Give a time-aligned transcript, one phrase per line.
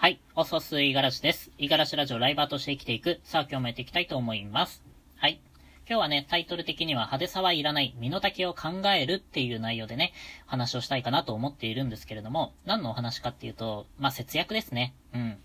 [0.00, 0.18] はい。
[0.34, 1.50] おそすいがらしです。
[1.58, 3.20] いがらしラジオライバーとして生きていく。
[3.22, 4.82] さあ今日もやっていきたいと思います。
[5.16, 5.42] はい。
[5.86, 10.14] 今日はね、タイトル的には派手さはいらない、身の丈を考えるっていう内容でね、
[10.46, 14.94] 話をしたいかなと思っているんですけれども、何のお話かっていうと、まあ、節約ですね。
[15.12, 15.36] うん。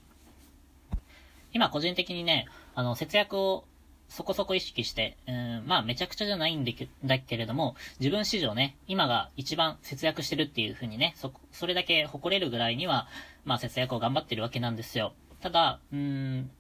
[1.52, 3.66] 今個人的にね、あの、節約を
[4.08, 13.07] そこそこ意識して、うん、まあめちゃくちゃじゃないんだけだけれども、自分史上ね、今が一番節約してるっていう風にね、そ、それだけ誇れるぐらいには、
[13.44, 15.14] まあ節約を頑張ってるわけなんですよ。
[15.42, 16.52] ただ、うーん、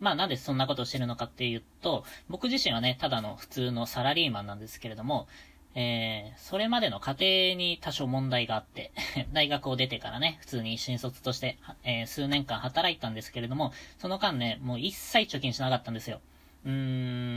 [0.00, 5.28] まあなんでそんなことをしてるのかっていうと、僕自身はね、ただの普通のサラリーマンなんですけれども、
[5.74, 8.92] えー、それまでの家庭に多少問題があって、
[9.32, 16.20] 大学を出てからね、普通に新卒として、えー、数年間働いたんですけれども、その間ね、もう一切貯金しなかったんですよ。
[16.64, 16.72] うー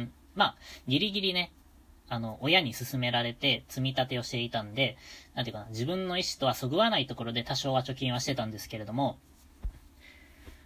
[0.03, 0.55] ん、まあ、
[0.87, 1.51] ギリギリね、
[2.07, 4.97] あの、親に勧められて積み立てをしていたんで、
[5.33, 9.17] なんていうかな、自分の意思とはそぐわないところで多少は貯金はしてたんですけれども、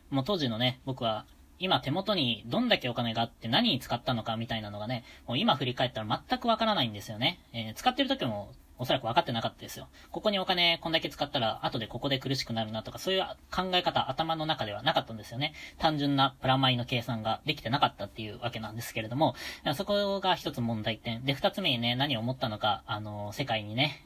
[0.09, 1.25] もう当時のね、僕は、
[1.61, 7.39] 今手元にどんだけお金があって何に使ったのかみたいなのがね、もう今振り返ったら全くわからないんですよね。
[7.51, 9.89] えー、使ってる時もおそらく分かってなかったですよ。
[10.11, 15.53] ここにお金こんだけ使ったら後でここで苦しくなるなとかそういう考え方頭の中ではなかったんですよね。
[15.77, 19.35] 単純なプラマイの計算ができてなかったっていうわけなんですけれども、
[19.75, 21.23] そこが一つ問題点。
[21.25, 24.05] で、二つ目にね、何を思ったのか、あの、世界にね、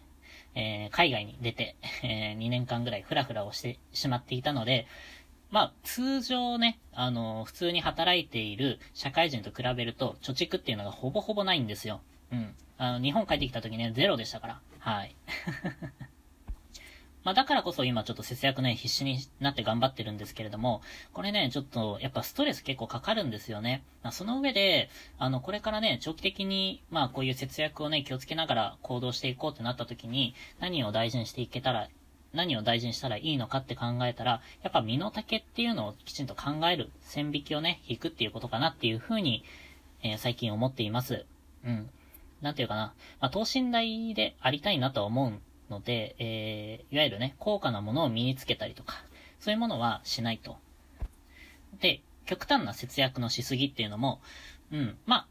[0.55, 4.87] えー、海外に出て、えー、2年間ぐらいフラフラをしてしまっていたので、
[5.51, 12.01] まあ、通常ね、あの、普通に働いている社会人と比べると、貯蓄っていうのがほぼほぼないんですよ。
[12.31, 12.55] うん。
[12.83, 14.59] あの、日本帰ってきた時ね、ゼロでしたから。
[14.79, 15.15] はい。
[17.23, 20.81] まあ、だからこそ今ちょっと節約ね、必死になって頑張ってるんですけれども、
[21.13, 23.83] これね、ちょっと、やっぱストレス結構かかるんですよね。
[24.01, 31.87] まあ、その上で、あの、これからね、長期的に、まあ、こういう節約をね、気をつけながら行動していこうってなった時に、何を大事にしていけたら
[32.33, 39.45] 何を大事にしたらいいのかって考えたら、やっぱ身の丈っていうのをきちんと考える、線引きをね、引くっていうことかなっていうふうに、
[40.01, 41.25] えー、最近思っています。
[41.63, 41.89] うん。
[42.43, 42.93] なんていうかな。
[43.19, 49.03] まあ、等身大でありたいなとは思うので、えー、いわゆるね、高価なものを身につけたりとか、
[49.39, 50.57] そういうものはしないと。
[51.79, 54.21] で、極端な節約のしすぎっていうのも、
[54.71, 55.27] うん、まあ、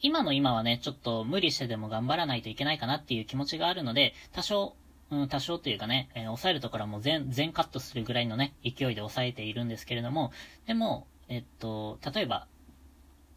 [0.00, 4.74] 今の今はね、ちょっと無理してでも頑張らないといけないかなっていう気持ちがあるので、多少
[5.10, 10.32] うん、多少というかね、えー、抑えるところはもう全、全カットするぐらいのね、勢いで抑えているんですけれども、
[10.66, 12.46] でも、えっと、例えば、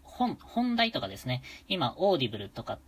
[0.04, 2.80] 本、本代とかですね、今、オーディブルとか、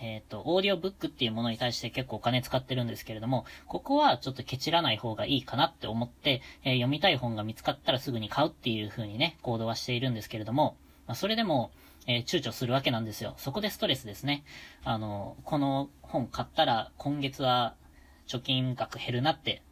[0.00, 10.76] えっと、オーディオブックっていうものに対して結構お金使ってるんですけれども、ここはちょっとケチらない方がいいかなって思って、えー、読みたい本が見つかったらすぐに買うっていう風にね、行動はしているんですけれども、
[11.06, 11.70] まあ、それでも、
[12.06, 13.34] えー、躊躇するわけなんですよ。
[13.38, 14.44] そこでストレスですね。
[14.84, 17.74] あの、この本買ったら今月は
[18.28, 19.62] 貯金額減るなって。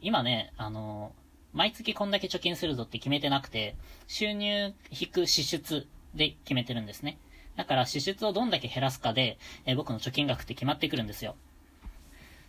[0.00, 1.12] 今ね、あの、
[1.52, 3.76] 毎月こんだけ貯金するぞって決めてなくて、
[4.06, 7.18] 収入引く支出で決めてるんですね。
[7.56, 11.36] だから支出をどんだけ減らすかで、えー、僕の貯金額って決まってくるんですよ。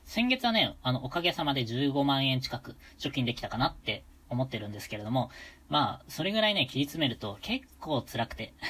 [0.06, 5.30] 先月はね、あの、おかげさまで15万円近く貯金できたかなって思ってるんですけれども、
[5.70, 8.54] まあ、それぐらいね、切り詰めると結構辛くて。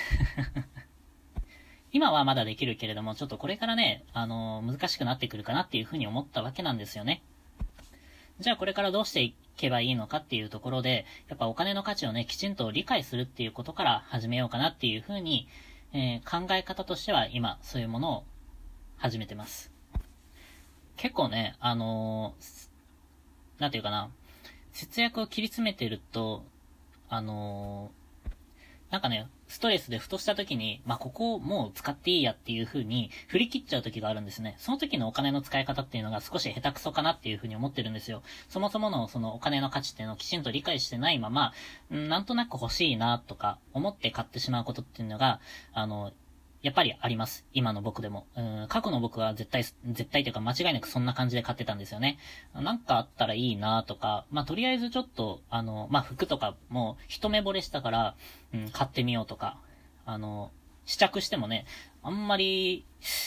[1.94, 7.22] 今はまだできるけれども、ちょっとこれからね、あのー、難しくなってくるかなっていうふうに思ったわけなんですよね。
[8.40, 15.48] じゃあこれからどうしていけばいいのかっていうところで、やっぱお金の価値をね、きちんと理解するっていうことから始めようかなっていうふうに、
[15.94, 18.24] えー、考え方としては今、そういうものを
[18.97, 19.72] 始めてます。
[20.96, 22.69] 結構ね、あのー、
[23.62, 24.09] なんていうかな、
[24.72, 26.46] 節約を切り詰めてると、
[27.09, 28.00] あのー、
[28.91, 34.56] なんかね、ストレスでふとした時に、まあ、ここをもう使っていいやっていう風に振り切っちゃう時があるんですね。
[34.59, 38.22] その時のお金の使い方っていうのが少し下手くそかなっていう風に思ってるんですよ。
[38.50, 41.53] そもそものそのお金の価値っていうのをきちんと理解してないまま、
[41.90, 45.40] なんとなく欲しいなとか思って買ってしまうことっていうのが、
[45.74, 46.12] あの、
[46.61, 47.45] やっぱりあります。
[47.53, 48.27] 今の僕でも。
[48.35, 52.19] うん、過去の僕は絶対、絶対というか間違いなくそんな感じで買ってたんですよね。
[52.53, 58.15] なんかあったらいいなとか、まあ、とりあえずちょっと、あの、まあ、服とかも一目惚れしたから、
[58.53, 59.57] うん、買ってみようとか、
[60.06, 60.51] あの、
[60.86, 61.65] 試着してもね、
[62.03, 62.86] あんまり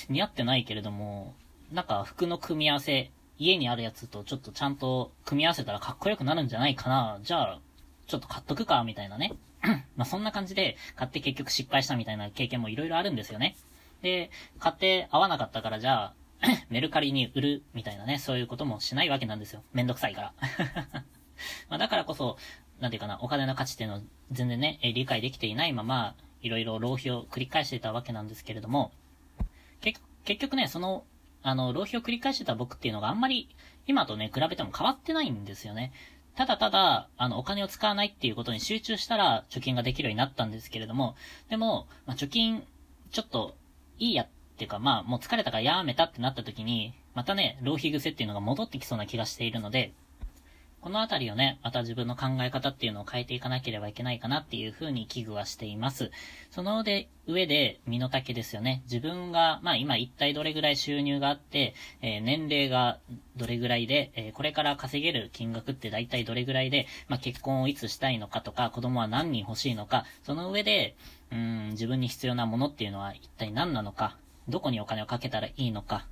[0.09, 1.35] 似合ってないけれども、
[1.73, 7.19] なんか服の組み合わせ、家にあるやつとちょっとちゃんと組み合わせたらかっこよくなるんじゃないかな。
[7.23, 7.61] じゃあ、
[8.07, 9.33] ちょっと買っとくか、みたいなね。
[9.97, 13.57] まあそんな感じで買って結局失敗したみたいな経験もいろいろあるんですよね。
[14.03, 16.15] で、買って合わなかったからじゃあ、
[16.69, 19.63] メルカリに売るみたいなね、そういうこともしないわけなんですよ。
[19.73, 20.35] めんどくさいから。
[21.69, 22.37] まだからこそ、
[22.81, 24.01] なんていうかな、お金の価値っていうのを
[24.31, 28.93] 全然ね、理解できていないまま、いろいろ浪費を繰り返していたわけなんですけれども、
[29.81, 31.05] 結局ね、その、
[31.43, 33.49] あの、浪費を繰り返してた僕っていうのがあんまり、
[33.87, 35.93] 今とね、比べても変わってないんですよね。
[36.37, 41.15] ただただ、あの、お金を使わないっていうことに集中したら貯金ができるようになったんですけれども、
[41.49, 42.65] でも、まあ、貯金、
[43.11, 43.55] ちょっと、
[43.99, 49.93] いいやっていうか、まあ、もう疲れたからやめたってなった時に、またね、浪費癖っていうのが戻ってきそうな気がしているので、
[50.85, 56.11] このあたりをね、また自分の考え方っていうのを変えていかなければいけないかなっていうふうに危惧はしています。
[56.51, 58.83] そので、上で、身の丈ですよね。
[58.85, 61.73] 自分が、まあ今一体どれぐらい収入があって、
[62.03, 62.99] えー、年齢が
[63.35, 70.97] どれぐらいで、えー、これから稼げる金額って大体どれぐらいで、まあ結婚をいつしたいのかとか、子供は何人欲しいのか、その上で、
[71.33, 74.19] うん、自分に必要なものっていうのは一体何なのか、
[74.51, 76.07] どこにお金をかけたらいいのか、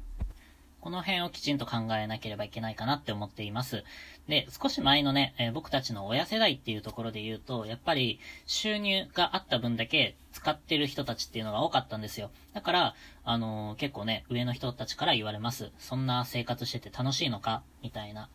[0.83, 3.85] この辺をきちんと考えなければいけないかなって思っています。
[4.29, 12.31] で、少し前のね、えー、僕たちの親世代っていうところで言うと、やっぱり収入があった分だけ使ってる人たちっていうのが多かったんですよ。
[12.53, 12.95] だから、
[13.25, 15.71] あのー、結構ね、上の人たちから言われます。
[15.79, 17.63] そんな生活してて楽しいのか？
[17.83, 18.29] みたいな。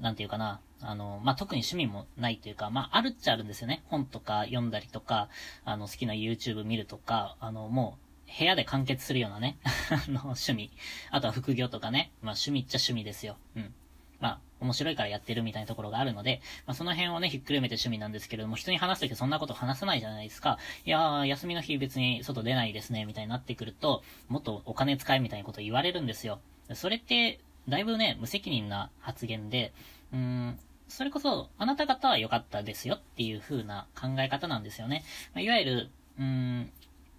[0.00, 0.60] なんていうかな。
[0.82, 3.82] あの、まあ、特に趣味もないというか、まあ、あるっちゃあるんですよね。
[3.86, 5.28] 本とか読んだりとか、
[5.64, 9.58] あの、好きな YouTube 見るとか、あの、もう、部屋で完結するようなね、
[9.90, 10.70] あの、趣味。
[11.10, 12.12] あとは副業とかね。
[12.22, 13.36] まあ趣味っちゃ趣味ですよ。
[13.56, 13.74] うん。
[14.20, 20.58] まあ、面白いからやってるみたいなところがあるので、まあその辺をね、ひっくるめて趣味なんですけれども、人に話すときそんなこと話さないじゃないですか。
[20.84, 26.40] いやー、休みの日別に外出ないですね、みたいになってくると、もっとお金使えみたいなこと言われるんですよ。
[26.74, 29.72] それって、だいぶね、無責任な発言で、
[30.12, 35.04] うーん、それこそ、あなた方は良かったですよっていう風な考え方なんですよね。
[35.34, 36.72] まあ、いわゆる、うーん、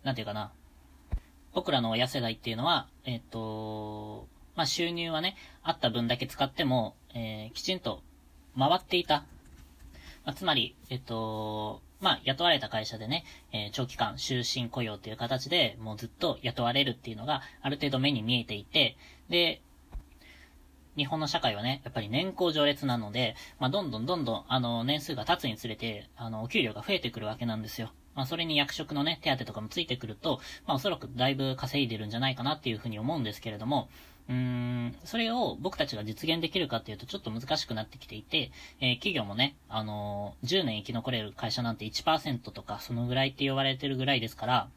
[0.04, 0.52] なんていうかな、
[1.53, 8.01] 僕らの親世代っていうのは、えっ、と、まあ、収入はね、あった分だけ使っても、えー、きちんと
[8.57, 9.25] 回っていた。
[10.25, 18.98] まあ、つまり、えっ、と、まあ、雇われた会社でね、えー、長期間終身雇用っていう形でもうずっと雇われるっていうのがある程度目に見えていて、
[19.30, 19.62] で、
[20.98, 27.92] 日本の社会はね、やっぱり年功序列なので、まあ、どんどんどんどん、あの、年数が経つにつれて、あの、お給料が増えてくるわけなんですよ。
[28.16, 33.90] まあ、それに役職のね、手当とかもついてくると、まあ、おそらくだいぶ稼いでるんじゃないかなっていうふうに思うんですけれども、
[34.30, 44.69] うーん、それを僕たちが実現できるかっていうとちょっと難しくなってきていて、えー、企業もね、あのー、10年生き残れる会社なんて1%とかそのぐらいって言われてるぐらいですから、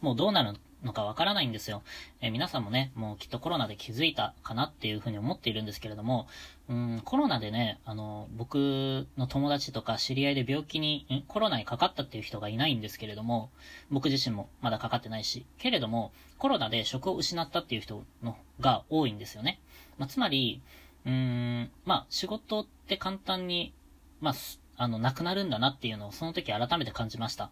[0.00, 1.82] もうどうなるのかわからないんですよ。
[2.20, 6.28] えー、皆さんもね、もうきっとコロナで気づいたかなっていうふうに思っているんですけれども、
[6.68, 13.50] うん、コロナでね、あの、僕の友達とか知り合いで病気に、コロナにかかったっていう人がいないんですけれども、
[13.90, 19.60] 僕自身もまだかかってないし、けれども、コロナで職を失ったっていう人のが多いんですよね。
[19.98, 20.62] まあ、つまり、
[21.04, 23.72] うーん、まあ、仕事って簡単に、
[24.20, 24.34] まあ、
[24.76, 27.50] あの、なくなるんだなっていうのをその時改めて感じました。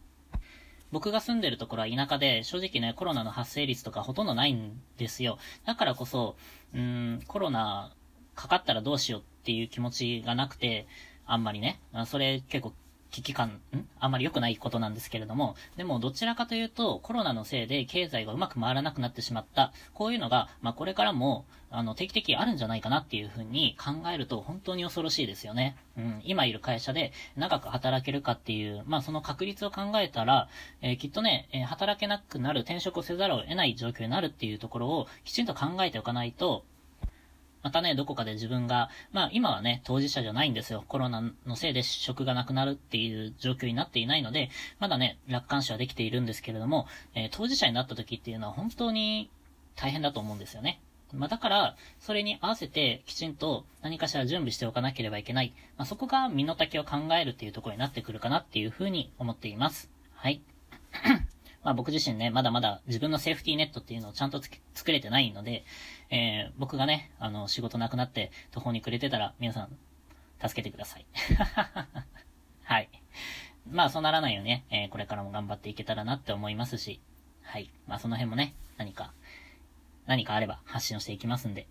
[0.92, 5.38] 僕が住んでるところは田舎で、正直ね、コロナの発生率とかほとんどないんですよ。
[5.64, 6.36] だからこそ、
[6.74, 7.92] うん、コロナ
[8.34, 10.86] かかったらどうしようっていう気持ちがなくて、
[11.26, 12.72] あんまりね、それ結構
[13.10, 13.88] 危機感、ん？
[13.98, 19.72] あんまり良くないことなんですけれども、でもどちらかというと、コロナのせいで経済がうまく回らなくなってしまった。
[19.94, 25.76] こういうのが、まあこれからも、あの、定期的にあるんじゃないかなっていうふうに考えると本当に恐ろしいですよね。
[25.96, 30.48] うん、今いる会社で長く働けるかっていう、まあその確率を考えたら、
[30.82, 36.64] えー、きっとね、えー、働けなくなる、転職をせざるを得ない状況になるっていうところをきちんと考えておかないと、
[37.66, 40.84] またね、どこかで自分が、まあ今はね、当事者じゃないんですよ。
[40.86, 49.32] コロナのせいで職がなくなるっていう状況になっていないので、まだね、楽観視はできているんですけれども、えー、当事者になった時っていうのは本当に
[49.74, 50.80] 大変だと思うんですよね。
[51.12, 55.52] まあ、だから、それに合わせてきちんと何かしら準備しておかなければいけない。
[55.76, 59.90] まあ、そこが身の丈を考えるっていうところになってくるかなっていうふうに思っています。
[60.14, 60.40] はい。
[61.66, 64.40] まあ僕自身ね、まだまだ自分のセーフティーネットっていうのをちゃんと
[64.72, 65.64] 作れてないので、
[66.10, 69.76] えー、僕がね、あの、仕事なくなって途方に暮れてたら、皆さん、
[70.40, 71.06] 助けてください。
[72.62, 72.88] はい。
[73.68, 77.00] まあそうならないようにね、えー、これからも頑張っていけたらなって思いますし、
[77.42, 77.68] はい。
[77.88, 79.12] まあその辺もね、何か、
[80.06, 81.66] 何かあれば発信をしていきますんで、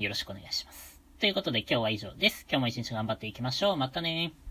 [0.00, 1.00] よろしくお願いします。
[1.20, 2.48] ということで今日は以上です。
[2.50, 3.76] 今日も一日頑張っていきましょう。
[3.76, 4.49] またねー。